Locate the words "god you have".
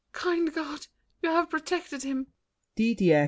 0.55-1.51